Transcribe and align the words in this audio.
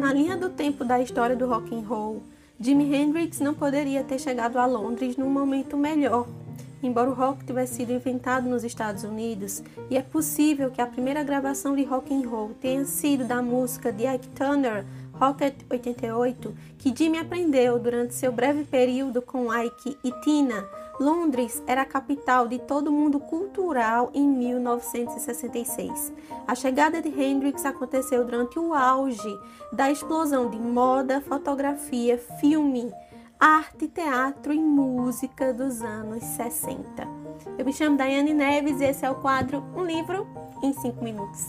na 0.00 0.14
linha 0.14 0.34
do 0.34 0.48
tempo 0.48 0.82
da 0.82 0.98
história 0.98 1.36
do 1.36 1.46
rock 1.46 1.74
and 1.74 1.86
roll, 1.86 2.22
Jimi 2.58 2.90
Hendrix 2.90 3.38
não 3.38 3.52
poderia 3.52 4.02
ter 4.02 4.18
chegado 4.18 4.58
a 4.58 4.64
Londres 4.64 5.14
num 5.14 5.28
momento 5.28 5.76
melhor. 5.76 6.26
Embora 6.82 7.10
o 7.10 7.14
rock 7.14 7.44
tivesse 7.44 7.74
sido 7.74 7.92
inventado 7.92 8.48
nos 8.48 8.64
Estados 8.64 9.04
Unidos, 9.04 9.62
e 9.90 9.96
é 9.96 10.02
possível 10.02 10.70
que 10.70 10.80
a 10.80 10.86
primeira 10.86 11.22
gravação 11.22 11.76
de 11.76 11.84
rock 11.84 12.14
and 12.14 12.28
roll 12.28 12.52
tenha 12.60 12.84
sido 12.86 13.24
da 13.24 13.42
música 13.42 13.92
de 13.92 14.06
Ike 14.06 14.28
Turner, 14.30 14.86
Rocket 15.20 15.54
88, 15.68 16.54
que 16.78 16.94
Jimmy 16.96 17.18
aprendeu 17.18 17.78
durante 17.78 18.14
seu 18.14 18.32
breve 18.32 18.64
período 18.64 19.20
com 19.20 19.54
Ike 19.54 19.98
e 20.02 20.10
Tina. 20.22 20.64
Londres 20.98 21.62
era 21.66 21.82
a 21.82 21.86
capital 21.86 22.48
de 22.48 22.58
todo 22.58 22.88
o 22.88 22.92
mundo 22.92 23.20
cultural 23.20 24.10
em 24.14 24.26
1966. 24.26 26.12
A 26.46 26.54
chegada 26.54 27.02
de 27.02 27.08
Hendrix 27.08 27.66
aconteceu 27.66 28.24
durante 28.24 28.58
o 28.58 28.72
auge 28.72 29.38
da 29.70 29.90
explosão 29.90 30.48
de 30.48 30.58
moda, 30.58 31.20
fotografia, 31.20 32.16
filme, 32.40 32.90
arte, 33.40 33.88
teatro 33.88 34.52
e 34.52 34.58
música 34.58 35.54
dos 35.54 35.80
anos 35.80 36.22
60. 36.22 37.08
Eu 37.56 37.64
me 37.64 37.72
chamo 37.72 37.96
Daiane 37.96 38.34
Neves 38.34 38.82
e 38.82 38.84
esse 38.84 39.06
é 39.06 39.10
o 39.10 39.14
quadro 39.14 39.64
Um 39.74 39.82
Livro 39.82 40.26
em 40.62 40.74
5 40.74 41.02
Minutos. 41.02 41.46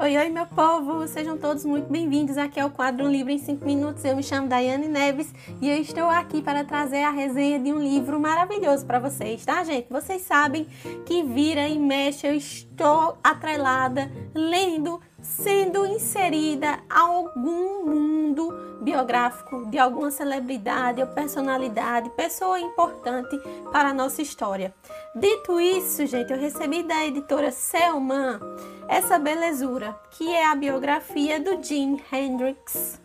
Oi, 0.00 0.16
oi, 0.16 0.28
meu 0.30 0.46
povo! 0.46 1.06
Sejam 1.06 1.36
todos 1.36 1.64
muito 1.64 1.92
bem-vindos. 1.92 2.36
Aqui 2.36 2.58
é 2.58 2.64
o 2.64 2.70
quadro 2.70 3.06
Um 3.06 3.10
Livro 3.10 3.30
em 3.30 3.38
5 3.38 3.64
Minutos. 3.64 4.04
Eu 4.04 4.16
me 4.16 4.22
chamo 4.22 4.48
Daiane 4.48 4.88
Neves 4.88 5.32
e 5.60 5.68
eu 5.68 5.76
estou 5.76 6.08
aqui 6.08 6.42
para 6.42 6.64
trazer 6.64 7.02
a 7.02 7.10
resenha 7.10 7.60
de 7.60 7.70
um 7.70 7.78
livro 7.78 8.18
maravilhoso 8.18 8.84
para 8.84 8.98
vocês, 8.98 9.44
tá, 9.44 9.62
gente? 9.62 9.88
Vocês 9.90 10.22
sabem 10.22 10.66
que 11.04 11.22
vira 11.22 11.68
e 11.68 11.78
mexe, 11.78 12.26
eu 12.26 12.34
estou 12.34 13.18
atrelada, 13.22 14.10
lendo, 14.34 14.98
sendo 15.22 15.86
inserida 15.86 16.80
a 16.88 17.00
algum 17.00 17.84
mundo 17.84 18.52
biográfico 18.80 19.66
de 19.66 19.78
alguma 19.78 20.10
celebridade 20.10 21.00
ou 21.00 21.06
personalidade, 21.08 22.10
pessoa 22.10 22.58
importante 22.58 23.38
para 23.70 23.90
a 23.90 23.94
nossa 23.94 24.22
história. 24.22 24.74
Dito 25.14 25.60
isso, 25.60 26.06
gente, 26.06 26.32
eu 26.32 26.38
recebi 26.38 26.82
da 26.82 27.04
editora 27.04 27.50
Selman 27.50 28.40
essa 28.88 29.18
belezura, 29.18 29.98
que 30.10 30.28
é 30.28 30.46
a 30.46 30.54
biografia 30.54 31.38
do 31.38 31.62
Jimi 31.62 32.02
Hendrix. 32.12 33.00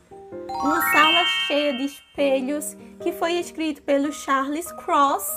Uma 0.49 0.81
sala 0.91 1.25
cheia 1.47 1.73
de 1.73 1.85
espelhos 1.85 2.75
que 3.01 3.11
foi 3.11 3.33
escrito 3.33 3.81
pelo 3.83 4.11
Charles 4.11 4.71
Cross 4.71 5.27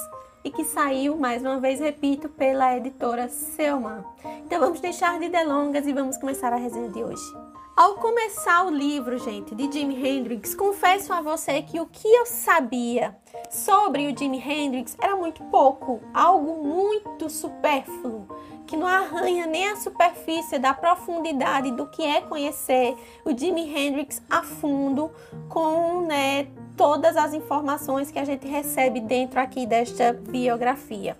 e 0.48 0.50
que 0.50 0.64
saiu, 0.64 1.14
mais 1.14 1.42
uma 1.42 1.60
vez 1.60 1.78
repito, 1.78 2.26
pela 2.26 2.74
editora 2.74 3.28
Selman. 3.28 4.02
Então 4.46 4.58
vamos 4.58 4.80
deixar 4.80 5.20
de 5.20 5.28
delongas 5.28 5.86
e 5.86 5.92
vamos 5.92 6.16
começar 6.16 6.54
a 6.54 6.56
resenha 6.56 6.88
de 6.88 7.04
hoje. 7.04 7.22
Ao 7.76 7.96
começar 7.96 8.64
o 8.64 8.70
livro, 8.70 9.18
gente, 9.18 9.54
de 9.54 9.70
Jimi 9.70 9.94
Hendrix, 9.94 10.54
confesso 10.54 11.12
a 11.12 11.20
você 11.20 11.60
que 11.60 11.78
o 11.78 11.84
que 11.84 12.08
eu 12.08 12.24
sabia 12.24 13.14
sobre 13.50 14.10
o 14.10 14.18
Jimi 14.18 14.38
Hendrix 14.38 14.96
era 14.98 15.14
muito 15.14 15.44
pouco, 15.44 16.00
algo 16.14 16.64
muito 16.64 17.28
supérfluo, 17.28 18.26
que 18.66 18.74
não 18.74 18.86
arranha 18.86 19.46
nem 19.46 19.68
a 19.68 19.76
superfície 19.76 20.58
da 20.58 20.72
profundidade 20.72 21.70
do 21.72 21.86
que 21.86 22.02
é 22.02 22.22
conhecer 22.22 22.96
o 23.22 23.36
Jimi 23.36 23.70
Hendrix 23.70 24.22
a 24.30 24.42
fundo 24.42 25.10
com, 25.48 26.06
né, 26.06 26.48
todas 26.78 27.16
as 27.16 27.34
informações 27.34 28.12
que 28.12 28.20
a 28.20 28.24
gente 28.24 28.46
recebe 28.46 29.00
dentro 29.00 29.40
aqui 29.40 29.66
desta 29.66 30.12
biografia. 30.12 31.18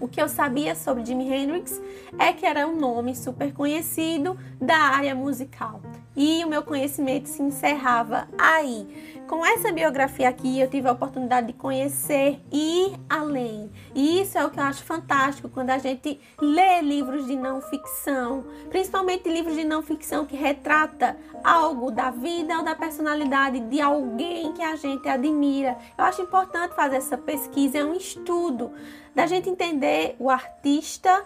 O 0.00 0.08
que 0.08 0.20
eu 0.20 0.28
sabia 0.28 0.74
sobre 0.74 1.06
Jimi 1.06 1.32
Hendrix 1.32 1.80
é 2.18 2.32
que 2.32 2.44
era 2.44 2.66
um 2.66 2.76
nome 2.76 3.14
super 3.14 3.54
conhecido 3.54 4.36
da 4.60 4.76
área 4.76 5.14
musical. 5.14 5.80
E 6.16 6.44
o 6.44 6.48
meu 6.48 6.62
conhecimento 6.62 7.28
se 7.28 7.42
encerrava 7.42 8.28
aí. 8.36 9.20
Com 9.28 9.46
essa 9.46 9.70
biografia 9.70 10.28
aqui, 10.28 10.58
eu 10.58 10.68
tive 10.68 10.88
a 10.88 10.92
oportunidade 10.92 11.46
de 11.46 11.52
conhecer 11.52 12.40
e 12.50 12.88
ir 12.88 13.00
além. 13.08 13.70
E 13.94 14.20
isso 14.20 14.36
é 14.36 14.44
o 14.44 14.50
que 14.50 14.58
eu 14.58 14.64
acho 14.64 14.82
fantástico 14.82 15.48
quando 15.48 15.70
a 15.70 15.78
gente 15.78 16.20
lê 16.40 16.80
livros 16.80 17.26
de 17.26 17.36
não 17.36 17.60
ficção, 17.60 18.44
principalmente 18.68 19.28
livros 19.28 19.54
de 19.54 19.62
não 19.62 19.82
ficção 19.82 20.26
que 20.26 20.36
retrata 20.36 21.16
algo 21.44 21.92
da 21.92 22.10
vida 22.10 22.58
ou 22.58 22.64
da 22.64 22.74
personalidade 22.74 23.60
de 23.60 23.80
alguém 23.80 24.52
que 24.52 24.62
a 24.62 24.74
gente 24.74 25.08
admira. 25.08 25.78
Eu 25.96 26.04
acho 26.04 26.22
importante 26.22 26.74
fazer 26.74 26.96
essa 26.96 27.16
pesquisa, 27.16 27.78
é 27.78 27.84
um 27.84 27.94
estudo 27.94 28.72
da 29.14 29.26
gente 29.26 29.48
entender 29.48 30.16
o 30.18 30.28
artista 30.28 31.24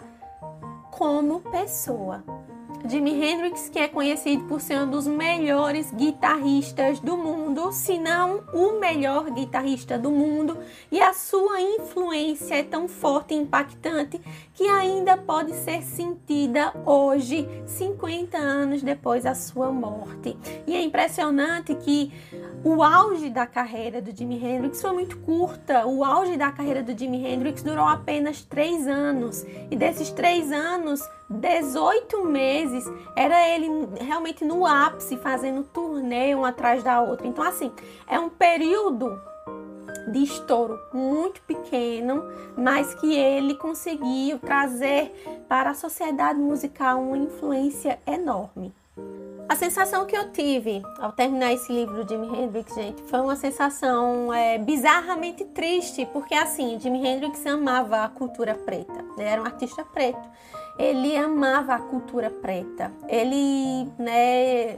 como 0.91 1.39
pessoa. 1.41 2.23
Jimi 2.87 3.11
Hendrix, 3.11 3.67
que 3.67 3.79
é 3.79 3.87
conhecido 3.87 4.43
por 4.43 4.61
ser 4.61 4.77
um 4.79 4.89
dos 4.89 5.07
melhores 5.07 5.91
guitarristas 5.91 6.99
do 6.99 7.17
mundo, 7.17 7.71
se 7.71 7.97
não 7.97 8.43
o 8.53 8.79
melhor 8.79 9.31
guitarrista 9.31 9.97
do 9.97 10.11
mundo, 10.11 10.57
e 10.91 11.01
a 11.01 11.13
sua 11.13 11.59
influência 11.59 12.55
é 12.55 12.63
tão 12.63 12.87
forte 12.87 13.33
e 13.33 13.37
impactante 13.37 14.21
que 14.53 14.63
ainda 14.67 15.17
pode 15.17 15.53
ser 15.53 15.81
sentida 15.81 16.73
hoje, 16.85 17.47
50 17.65 18.37
anos 18.37 18.83
depois 18.83 19.23
da 19.23 19.33
sua 19.33 19.71
morte. 19.71 20.37
E 20.67 20.75
é 20.75 20.81
impressionante 20.81 21.73
que 21.75 22.13
o 22.65 22.81
auge 22.81 23.29
da 23.29 23.45
carreira 23.45 24.01
do 24.01 24.09
Jimi 24.11 24.43
Hendrix 24.43 24.81
foi 24.81 24.91
muito 24.91 25.19
curta. 25.19 25.85
O 25.85 26.03
auge 26.03 26.35
da 26.35 26.51
carreira 26.51 26.81
do 26.81 26.97
Jimi 26.97 27.23
Hendrix 27.23 27.61
durou 27.61 27.85
apenas 27.85 28.41
três 28.41 28.87
anos. 28.87 29.45
E 29.69 29.75
desses 29.75 30.09
três 30.09 30.51
anos, 30.51 30.99
18 31.29 32.25
meses 32.25 32.83
era 33.15 33.47
ele 33.49 33.67
realmente 34.01 34.43
no 34.43 34.65
ápice, 34.65 35.15
fazendo 35.15 35.61
turnê 35.61 36.33
um 36.33 36.43
atrás 36.43 36.81
da 36.81 37.03
outra. 37.03 37.27
Então, 37.27 37.43
assim, 37.43 37.71
é 38.07 38.19
um 38.19 38.29
período 38.29 39.21
de 40.11 40.23
estouro 40.23 40.79
muito 40.91 41.43
pequeno, 41.43 42.23
mas 42.57 42.95
que 42.95 43.13
ele 43.13 43.53
conseguiu 43.53 44.39
trazer 44.39 45.45
para 45.47 45.69
a 45.69 45.75
sociedade 45.75 46.39
musical 46.39 46.99
uma 46.99 47.17
influência 47.17 47.99
enorme. 48.07 48.73
A 49.47 49.55
sensação 49.55 50.05
que 50.05 50.17
eu 50.17 50.31
tive 50.31 50.81
ao 50.99 51.11
terminar 51.11 51.53
esse 51.53 51.71
livro 51.71 52.03
do 52.03 52.09
Jimi 52.09 52.27
Hendrix, 52.27 52.73
gente, 52.73 53.01
foi 53.03 53.21
uma 53.21 53.35
sensação 53.35 54.33
é, 54.33 54.57
bizarramente 54.57 55.45
triste, 55.45 56.05
porque 56.11 56.33
assim, 56.33 56.79
Jimi 56.79 57.05
Hendrix 57.05 57.45
amava 57.45 58.03
a 58.03 58.09
cultura 58.09 58.55
preta, 58.55 59.05
né? 59.15 59.25
era 59.25 59.41
um 59.41 59.45
artista 59.45 59.85
preto. 59.85 60.27
Ele 60.79 61.15
amava 61.15 61.75
a 61.75 61.79
cultura 61.79 62.29
preta. 62.29 62.91
Ele, 63.07 63.87
né, 63.99 64.77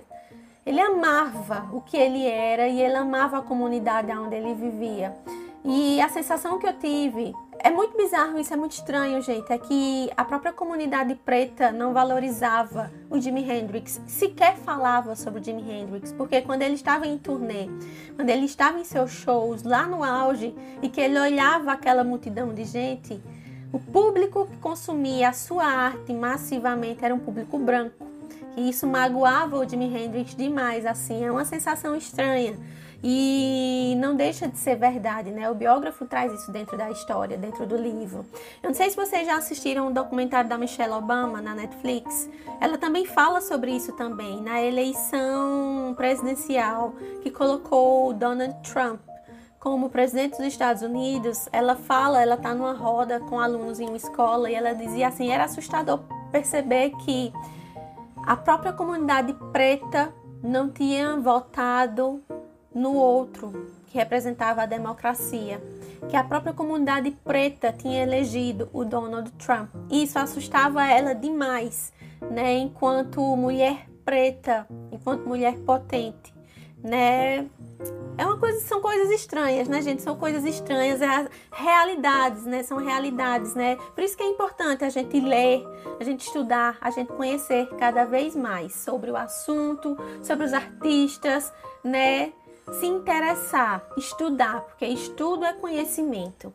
ele 0.66 0.82
amava 0.82 1.70
o 1.72 1.80
que 1.80 1.96
ele 1.96 2.28
era 2.28 2.68
e 2.68 2.82
ele 2.82 2.96
amava 2.96 3.38
a 3.38 3.42
comunidade 3.42 4.12
onde 4.12 4.36
ele 4.36 4.54
vivia. 4.54 5.16
E 5.64 6.00
a 6.02 6.10
sensação 6.10 6.60
que 6.60 6.68
eu 6.68 6.74
tive 6.74 7.34
é 7.68 7.70
muito 7.70 7.98
bizarro, 7.98 8.40
isso 8.40 8.54
é 8.54 8.56
muito 8.56 8.72
estranho, 8.72 9.22
gente. 9.22 9.52
É 9.52 9.58
que 9.58 10.10
a 10.16 10.24
própria 10.24 10.54
comunidade 10.54 11.14
preta 11.16 11.70
não 11.70 11.92
valorizava 11.92 12.90
o 13.10 13.20
Jimi 13.20 13.44
Hendrix, 13.44 14.00
sequer 14.08 14.56
falava 14.56 15.18
sobre 15.18 15.42
o 15.42 15.44
Jimi 15.44 15.70
Hendrix, 15.70 16.14
porque 16.14 16.42
quando 16.42 16.62
ele 16.62 16.76
estava 16.76 17.06
em 17.06 17.18
turnê, 17.18 17.68
quando 18.16 18.30
ele 18.30 18.46
estava 18.46 18.80
em 18.80 18.86
seus 18.86 19.12
shows 19.12 19.64
lá 19.64 19.86
no 19.86 20.02
auge 20.02 20.56
e 20.82 20.88
que 20.88 21.02
ele 21.02 21.20
olhava 21.20 21.74
aquela 21.74 22.06
multidão 22.06 22.54
de 22.54 22.64
gente, 22.64 23.22
o 23.74 23.80
público 23.80 24.48
que 24.48 24.56
consumia 24.60 25.28
a 25.28 25.34
sua 25.34 25.66
arte 25.66 26.14
massivamente 26.14 27.04
era 27.04 27.14
um 27.14 27.20
público 27.20 27.60
branco. 27.60 28.08
E 28.56 28.70
isso 28.70 28.88
magoava 28.88 29.58
o 29.58 29.70
Jimi 29.70 29.94
Hendrix 29.94 30.34
demais, 30.34 30.86
assim, 30.86 31.26
é 31.26 31.30
uma 31.30 31.44
sensação 31.44 31.98
estranha. 31.98 32.58
E 33.04 33.96
não 34.00 34.16
deixa 34.16 34.48
de 34.48 34.58
ser 34.58 34.76
verdade, 34.76 35.32
né? 35.32 35.50
O 35.50 35.56
biógrafo 35.56 36.06
traz 36.06 36.34
isso 36.34 36.52
dentro 36.52 36.78
da 36.78 36.90
história, 36.90 37.38
dentro 37.38 37.66
do 37.66 37.78
livro. 37.78 38.26
Eu 38.62 38.70
não 38.70 38.74
sei 38.74 38.90
se 38.90 38.96
vocês 38.96 39.26
já 39.26 39.38
assistiram 39.38 39.86
o 39.86 39.90
um 39.90 39.94
documentário 39.94 40.50
da 40.50 40.58
Michelle 40.58 40.94
Obama 40.94 41.42
na 41.42 41.54
Netflix. 41.54 42.30
Ela 42.60 42.78
também 42.78 43.06
fala 43.06 43.40
sobre 43.40 43.72
isso 43.72 43.94
também, 43.94 44.42
na 44.42 44.62
eleição 44.62 45.94
presidencial 45.96 46.94
que 47.22 47.30
colocou 47.30 48.14
Donald 48.14 48.56
Trump 48.64 49.00
como 49.60 49.90
presidente 49.90 50.38
dos 50.38 50.48
Estados 50.48 50.82
Unidos, 50.82 51.50
ela 51.52 51.76
fala, 51.76 52.22
ela 52.22 52.36
está 52.36 52.54
numa 52.54 52.74
roda 52.74 53.20
com 53.20 53.40
alunos 53.40 53.80
em 53.80 53.88
uma 53.88 53.98
escola 53.98 54.50
e 54.50 54.56
ela 54.56 54.74
dizia 54.74 55.08
assim, 55.10 55.30
era 55.30 55.44
assustador 55.44 56.00
perceber 56.32 56.92
que 57.04 57.34
a 58.26 58.38
própria 58.38 58.72
comunidade 58.72 59.36
preta 59.52 60.14
não 60.44 60.70
tinha 60.70 61.18
votado 61.18 62.22
no 62.78 62.94
outro, 62.94 63.72
que 63.88 63.98
representava 63.98 64.62
a 64.62 64.66
democracia, 64.66 65.62
que 66.08 66.16
a 66.16 66.24
própria 66.24 66.54
comunidade 66.54 67.12
preta 67.24 67.74
tinha 67.74 68.04
elegido 68.04 68.70
o 68.72 68.86
Donald 68.86 69.32
Trump. 69.32 69.70
Isso 69.90 70.20
assustava 70.20 70.86
ela 70.88 71.14
demais, 71.16 71.92
né, 72.30 72.54
enquanto 72.58 73.22
mulher 73.36 73.90
preta, 74.06 74.68
enquanto 74.92 75.28
mulher 75.28 75.58
potente. 75.60 76.34
né? 76.84 77.48
É 78.18 78.26
uma 78.26 78.38
coisa, 78.38 78.60
são 78.62 78.82
coisas 78.82 79.12
estranhas, 79.12 79.68
né, 79.68 79.82
gente? 79.82 80.02
São 80.02 80.16
coisas 80.16 80.44
estranhas, 80.46 81.02
é 81.02 81.28
realidades, 81.52 82.46
né? 82.46 82.64
São 82.64 82.78
realidades, 82.78 83.54
né? 83.54 83.76
Por 83.94 84.04
isso 84.04 84.18
que 84.18 84.24
é 84.24 84.28
importante 84.28 84.84
a 84.84 84.90
gente 84.90 85.20
ler, 85.20 85.64
a 86.00 86.04
gente 86.04 86.22
estudar, 86.26 86.78
a 86.82 86.90
gente 86.90 87.12
conhecer 87.14 87.68
cada 87.78 88.06
vez 88.06 88.36
mais 88.36 88.74
sobre 88.76 89.12
o 89.12 89.18
assunto, 89.18 89.98
sobre 90.24 90.46
os 90.46 90.54
artistas, 90.54 91.54
né? 91.84 92.32
Se 92.72 92.86
interessar, 92.86 93.88
estudar, 93.98 94.62
porque 94.62 94.86
estudo 94.86 95.46
é 95.46 95.54
conhecimento. 95.54 96.54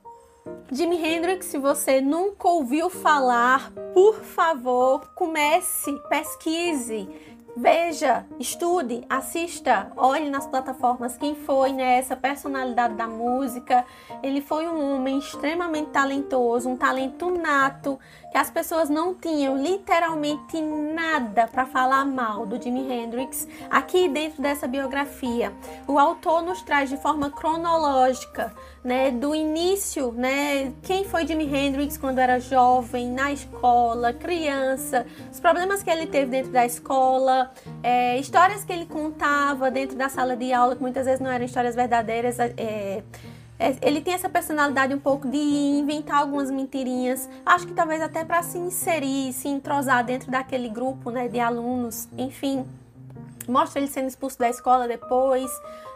Jimi 0.71 0.97
Hendrix, 0.97 1.47
se 1.47 1.59
você 1.59 2.01
nunca 2.01 2.49
ouviu 2.49 2.91
falar, 2.91 3.73
por 3.95 4.17
favor, 4.17 5.01
comece, 5.15 5.93
pesquise, 6.09 7.09
Veja, 7.55 8.25
estude, 8.41 9.05
assista, 9.11 9.93
olhe 9.95 10.31
nas 10.31 10.47
plataformas 10.47 11.19
quem 11.19 11.35
foi 11.35 11.71
né, 11.71 11.99
essa 11.99 12.17
personalidade 12.17 12.95
da 12.95 13.07
música. 13.07 13.85
Ele 14.23 14.41
foi 14.41 14.67
um 14.67 14.95
homem 14.95 15.19
extremamente 15.19 15.91
talentoso, 15.91 16.71
um 16.71 16.79
talento 16.79 17.31
nato, 17.31 17.99
que 18.31 18.39
as 18.39 18.51
pessoas 18.51 18.89
não 18.89 19.15
tinham 19.15 19.55
literalmente 19.55 20.59
nada 20.63 21.47
para 21.47 21.67
falar 21.67 22.07
mal 22.07 22.47
do 22.47 22.61
Jimi 22.61 22.91
Hendrix. 22.91 23.47
Aqui 23.71 24.09
dentro 24.09 24.41
dessa 24.41 24.67
biografia, 24.67 25.53
o 25.87 25.99
autor 25.99 26.41
nos 26.41 26.63
traz 26.63 26.89
de 26.89 26.97
forma 26.97 27.31
cronológica, 27.31 28.55
né, 28.85 29.11
do 29.11 29.35
início, 29.35 30.13
né, 30.13 30.73
quem 30.83 31.05
foi 31.05 31.27
Jimi 31.27 31.45
Hendrix 31.45 31.97
quando 31.97 32.19
era 32.19 32.41
jovem, 32.41 33.11
na 33.11 33.33
escola, 33.33 34.13
criança, 34.13 35.07
os 35.31 35.39
problemas 35.39 35.83
que 35.83 35.91
ele 35.91 36.07
teve 36.07 36.31
dentro 36.31 36.51
da 36.51 36.67
escola, 36.67 37.53
é, 37.83 38.19
histórias 38.19 38.65
que 38.65 38.73
ele 38.73 38.87
contava 38.87 39.71
dentro 39.71 39.97
da 39.97 40.09
sala 40.09 40.37
de 40.37 40.53
aula, 40.53 40.75
que 40.75 40.83
muitas 40.83 41.07
vezes 41.07 41.21
não 41.21 41.31
eram 41.31 41.45
histórias 41.45 41.77
verdadeiras. 41.77 42.39
É, 42.41 43.03
é, 43.63 43.77
ele 43.81 44.01
tem 44.01 44.15
essa 44.15 44.29
personalidade 44.29 44.93
um 44.93 44.99
pouco 44.99 45.29
de 45.29 45.39
inventar 45.39 46.19
algumas 46.19 46.51
mentirinhas. 46.51 47.29
Acho 47.47 47.69
que 47.69 47.73
talvez 47.73 48.03
até 48.03 48.25
para 48.25 48.43
se 48.43 48.59
inserir, 48.59 49.33
se 49.33 49.47
entrosar 49.47 50.05
dentro 50.05 50.33
daquele 50.33 50.69
grupo 50.69 51.11
né, 51.11 51.29
de 51.29 51.39
alunos, 51.39 52.09
enfim. 52.19 52.67
Mostra 53.49 53.81
ele 53.81 53.89
sendo 53.89 54.09
expulso 54.09 54.39
da 54.39 54.49
escola 54.49 54.87
depois, 54.89 55.51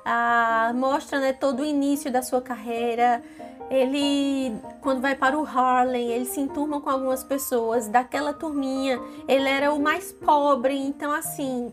ah, 0.05 0.73
mostra 0.75 1.21
né, 1.21 1.33
todo 1.33 1.61
o 1.61 1.65
início 1.65 2.11
da 2.11 2.23
sua 2.23 2.41
carreira. 2.41 3.23
Ele, 3.69 4.57
quando 4.81 5.01
vai 5.01 5.17
para 5.17 5.37
o 5.37 5.45
Harlem, 5.45 6.13
ele 6.13 6.25
se 6.25 6.41
enturma 6.41 6.81
com 6.81 6.89
algumas 6.89 7.25
pessoas. 7.25 7.89
Daquela 7.89 8.33
turminha, 8.33 9.01
ele 9.27 9.49
era 9.49 9.73
o 9.73 9.81
mais 9.81 10.13
pobre, 10.13 10.77
então, 10.77 11.11
assim, 11.13 11.73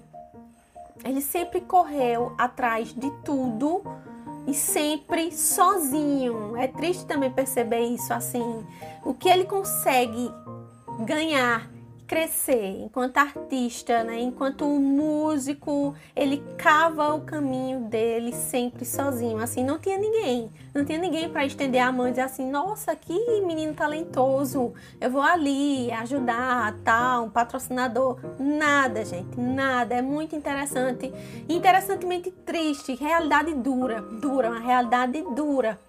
ele 1.04 1.22
sempre 1.22 1.62
correu 1.62 2.34
atrás 2.38 2.94
de 2.94 3.12
tudo 3.24 3.84
e 4.48 4.54
sempre 4.54 5.31
sozinho. 5.31 6.58
É 6.58 6.68
triste 6.68 7.06
também 7.06 7.31
perceber 7.31 7.81
isso 7.81 8.14
assim. 8.14 8.66
O 9.04 9.14
que 9.14 9.30
ele 9.30 9.46
consegue 9.46 10.31
ganhar 11.00 11.70
crescer 12.13 12.80
enquanto 12.80 13.18
artista, 13.18 14.04
né? 14.04 14.19
enquanto 14.21 14.68
músico, 14.68 15.95
ele 16.15 16.44
cava 16.60 17.12
o 17.15 17.21
caminho 17.21 17.80
dele 17.80 18.31
sempre 18.31 18.86
sozinho. 18.86 19.39
Assim, 19.39 19.63
não 19.63 19.80
tinha 19.80 19.98
ninguém, 19.98 20.51
não 20.75 20.86
tinha 20.86 21.00
ninguém 21.00 21.27
para 21.27 21.44
estender 21.44 21.81
a 21.81 21.92
mão 21.92 22.07
e 22.07 22.12
dizer 22.12 22.21
assim: 22.21 22.48
nossa, 22.51 22.95
que 22.95 23.42
menino 23.42 23.74
talentoso, 23.74 24.75
eu 25.01 25.10
vou 25.10 25.24
ali 25.24 25.92
ajudar, 25.92 26.75
tal, 26.83 27.25
um 27.25 27.30
patrocinador. 27.31 28.19
Nada, 28.38 29.04
gente, 29.04 29.39
nada. 29.39 29.95
É 29.95 30.01
muito 30.04 30.36
interessante, 30.36 31.12
interessantemente 31.50 32.30
triste, 32.30 32.94
realidade 32.94 33.56
dura, 33.56 34.04
dura, 34.04 34.51
uma 34.51 34.60
realidade 34.60 35.19
dura. 35.36 35.80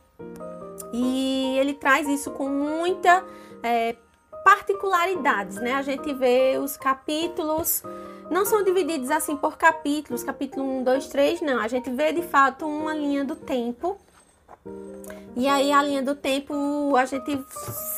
E 0.91 1.59
ele 1.59 1.75
traz 1.75 2.09
isso 2.09 2.31
com 2.31 2.49
muita 2.49 3.23
é, 3.62 3.94
particularidades, 4.44 5.56
né? 5.56 5.73
A 5.73 5.82
gente 5.82 6.12
vê 6.12 6.58
os 6.62 6.76
capítulos, 6.76 7.82
não 8.31 8.44
são 8.44 8.62
divididos 8.62 9.11
assim 9.11 9.37
por 9.37 9.56
capítulos, 9.56 10.23
capítulo 10.23 10.64
1, 10.81 10.85
2, 10.85 11.06
3, 11.08 11.41
não. 11.41 11.58
A 11.58 11.67
gente 11.67 11.91
vê 11.91 12.12
de 12.12 12.23
fato 12.23 12.67
uma 12.67 12.94
linha 12.94 13.25
do 13.25 13.35
tempo. 13.35 13.99
E 15.37 15.49
aí 15.49 15.73
a 15.73 15.82
linha 15.82 16.02
do 16.02 16.14
tempo 16.14 16.94
a 16.96 17.05
gente 17.06 17.44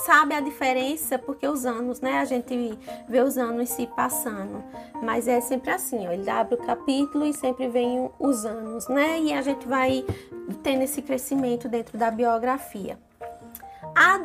sabe 0.05 0.35
a 0.35 0.41
diferença 0.41 1.19
porque 1.19 1.47
os 1.47 1.67
anos, 1.67 2.01
né? 2.01 2.19
A 2.21 2.25
gente 2.25 2.79
vê 3.09 3.21
os 3.21 3.37
anos 3.37 3.69
se 3.69 3.87
passando. 3.89 4.65
Mas 5.03 5.29
é 5.29 5.41
sempre 5.41 5.71
assim, 5.71 6.07
ó, 6.07 6.13
ele 6.13 6.31
abre 6.31 6.55
o 6.55 6.59
capítulo 6.59 7.27
e 7.27 7.35
sempre 7.35 7.69
vem 7.69 8.09
os 8.19 8.45
anos, 8.47 8.89
né? 8.89 9.21
E 9.21 9.33
a 9.33 9.43
gente 9.43 9.67
vai 9.67 10.05
tendo 10.63 10.83
esse 10.83 11.03
crescimento 11.03 11.69
dentro 11.69 11.99
da 11.99 12.11
biografia. 12.11 12.99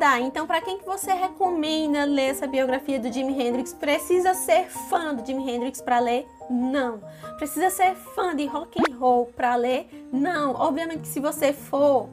Dá. 0.02 0.18
Então, 0.18 0.48
para 0.48 0.60
quem 0.60 0.78
que 0.78 0.84
você 0.84 1.12
recomenda 1.12 2.04
ler 2.04 2.30
essa 2.30 2.44
biografia 2.44 2.98
do 2.98 3.12
Jimi 3.12 3.40
Hendrix? 3.40 3.72
Precisa 3.72 4.34
ser 4.34 4.68
fã 4.68 5.14
do 5.14 5.24
Jimi 5.24 5.48
Hendrix 5.48 5.80
para 5.80 6.00
ler? 6.00 6.26
Não. 6.50 7.00
Precisa 7.38 7.70
ser 7.70 7.94
fã 7.94 8.34
de 8.34 8.44
rock 8.46 8.80
and 8.80 8.98
roll 8.98 9.26
para 9.26 9.54
ler? 9.54 10.08
Não. 10.12 10.54
Obviamente 10.54 11.02
que 11.02 11.08
se 11.08 11.20
você 11.20 11.52
for 11.52 12.08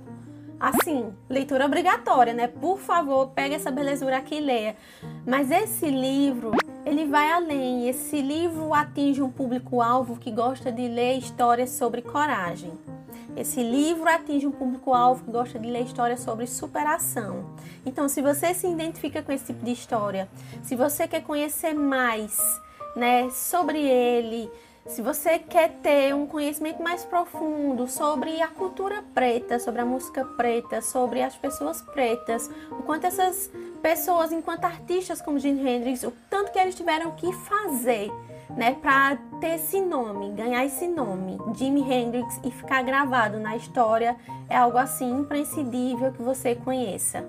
assim, 0.59 1.11
leitura 1.27 1.65
obrigatória, 1.65 2.31
né? 2.31 2.45
Por 2.45 2.77
favor, 2.77 3.29
pegue 3.29 3.55
essa 3.55 3.71
belezura 3.71 4.17
aqui 4.17 4.35
e 4.35 4.39
leia. 4.39 4.75
Mas 5.25 5.49
esse 5.49 5.87
livro, 5.87 6.51
ele 6.85 7.05
vai 7.05 7.31
além. 7.31 7.89
Esse 7.89 8.21
livro 8.21 8.71
atinge 8.71 9.23
um 9.23 9.31
público-alvo 9.31 10.17
que 10.17 10.29
gosta 10.29 10.71
de 10.71 10.87
ler 10.87 11.17
histórias 11.17 11.71
sobre 11.71 12.03
coragem. 12.03 12.71
Esse 13.35 13.63
livro 13.63 14.09
atinge 14.09 14.47
um 14.47 14.51
público-alvo 14.51 15.23
que 15.23 15.31
gosta 15.31 15.57
de 15.59 15.69
ler 15.69 15.83
histórias 15.83 16.19
sobre 16.19 16.47
superação. 16.47 17.45
Então, 17.85 18.09
se 18.09 18.21
você 18.21 18.53
se 18.53 18.67
identifica 18.67 19.21
com 19.21 19.31
esse 19.31 19.45
tipo 19.45 19.63
de 19.63 19.71
história, 19.71 20.27
se 20.63 20.75
você 20.75 21.07
quer 21.07 21.21
conhecer 21.21 21.73
mais 21.73 22.37
né, 22.95 23.29
sobre 23.29 23.79
ele, 23.79 24.49
se 24.89 25.01
você 25.03 25.37
quer 25.37 25.69
ter 25.83 26.15
um 26.15 26.25
conhecimento 26.25 26.81
mais 26.81 27.05
profundo 27.05 27.87
sobre 27.87 28.41
a 28.41 28.47
cultura 28.47 29.03
preta, 29.13 29.59
sobre 29.59 29.81
a 29.81 29.85
música 29.85 30.25
preta, 30.25 30.81
sobre 30.81 31.21
as 31.21 31.35
pessoas 31.35 31.81
pretas, 31.81 32.49
o 32.71 32.81
quanto 32.83 33.05
essas 33.05 33.51
pessoas, 33.83 34.31
enquanto 34.31 34.65
artistas 34.65 35.21
como 35.21 35.37
Jimi 35.37 35.67
Hendrix, 35.67 36.03
o 36.03 36.11
tanto 36.29 36.51
que 36.51 36.57
eles 36.57 36.75
tiveram 36.75 37.11
que 37.11 37.31
fazer 37.33 38.09
né, 38.55 38.75
para 38.81 39.17
ter 39.39 39.55
esse 39.55 39.79
nome, 39.79 40.31
ganhar 40.31 40.65
esse 40.65 40.87
nome, 40.87 41.37
Jimi 41.55 41.81
Hendrix, 41.81 42.39
e 42.43 42.51
ficar 42.51 42.83
gravado 42.83 43.39
na 43.39 43.55
história, 43.55 44.15
é 44.49 44.57
algo 44.57 44.77
assim 44.77 45.19
imprescindível 45.19 46.11
que 46.11 46.21
você 46.21 46.55
conheça. 46.55 47.25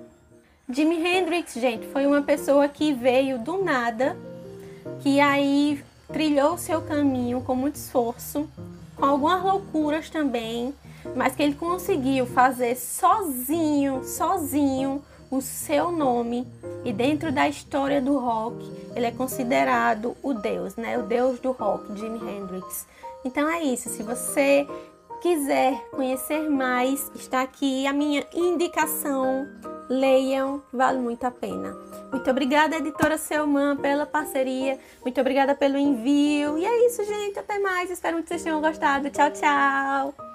Jimi 0.69 1.05
Hendrix, 1.05 1.53
gente, 1.53 1.87
foi 1.87 2.05
uma 2.05 2.21
pessoa 2.21 2.67
que 2.67 2.93
veio 2.93 3.37
do 3.37 3.63
nada, 3.63 4.17
que 5.01 5.19
aí 5.19 5.83
trilhou 6.11 6.57
seu 6.57 6.81
caminho 6.81 7.41
com 7.41 7.55
muito 7.55 7.75
esforço, 7.75 8.49
com 8.95 9.05
algumas 9.05 9.43
loucuras 9.43 10.09
também, 10.09 10.73
mas 11.15 11.35
que 11.35 11.43
ele 11.43 11.55
conseguiu 11.55 12.25
fazer 12.25 12.75
sozinho, 12.75 14.03
sozinho, 14.03 15.01
o 15.31 15.41
seu 15.41 15.91
nome 15.91 16.45
e 16.83 16.91
dentro 16.91 17.31
da 17.31 17.47
história 17.47 18.01
do 18.01 18.19
rock 18.19 18.69
ele 18.95 19.05
é 19.05 19.11
considerado 19.11 20.15
o 20.21 20.33
deus, 20.33 20.75
né? 20.75 20.97
O 20.99 21.03
deus 21.03 21.39
do 21.39 21.51
rock, 21.51 21.97
Jimi 21.97 22.19
Hendrix. 22.19 22.85
Então 23.23 23.49
é 23.49 23.63
isso. 23.63 23.89
Se 23.89 24.03
você 24.03 24.67
quiser 25.21 25.79
conhecer 25.91 26.49
mais, 26.49 27.09
está 27.15 27.41
aqui 27.41 27.87
a 27.87 27.93
minha 27.93 28.25
indicação. 28.33 29.47
Leiam, 29.89 30.61
vale 30.71 30.99
muito 30.99 31.23
a 31.25 31.31
pena. 31.31 31.77
Muito 32.11 32.29
obrigada, 32.29 32.77
editora 32.77 33.17
Selman, 33.17 33.77
pela 33.77 34.05
parceria. 34.05 34.79
Muito 35.01 35.19
obrigada 35.19 35.53
pelo 35.55 35.77
envio. 35.77 36.57
E 36.57 36.65
é 36.65 36.87
isso, 36.87 37.03
gente. 37.03 37.39
Até 37.39 37.59
mais. 37.59 37.89
Espero 37.89 38.21
que 38.21 38.27
vocês 38.27 38.43
tenham 38.43 38.61
gostado. 38.61 39.09
Tchau, 39.09 39.31
tchau. 39.31 40.30